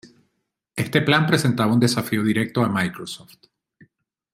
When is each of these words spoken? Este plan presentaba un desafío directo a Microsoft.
Este 0.75 1.03
plan 1.03 1.27
presentaba 1.27 1.73
un 1.75 1.79
desafío 1.79 2.23
directo 2.23 2.63
a 2.63 2.69
Microsoft. 2.69 3.35